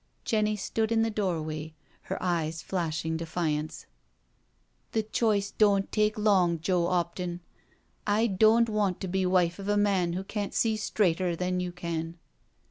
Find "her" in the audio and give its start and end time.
2.09-2.17